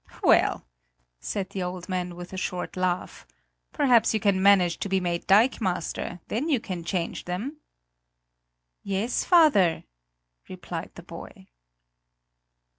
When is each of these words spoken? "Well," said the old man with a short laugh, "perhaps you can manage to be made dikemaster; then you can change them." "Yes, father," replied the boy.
"Well," 0.23 0.65
said 1.19 1.51
the 1.51 1.61
old 1.61 1.87
man 1.87 2.15
with 2.15 2.33
a 2.33 2.35
short 2.35 2.75
laugh, 2.75 3.27
"perhaps 3.71 4.15
you 4.15 4.19
can 4.19 4.41
manage 4.41 4.79
to 4.79 4.89
be 4.89 4.99
made 4.99 5.27
dikemaster; 5.27 6.21
then 6.27 6.49
you 6.49 6.59
can 6.59 6.83
change 6.83 7.25
them." 7.25 7.57
"Yes, 8.81 9.23
father," 9.23 9.83
replied 10.49 10.89
the 10.95 11.03
boy. 11.03 11.49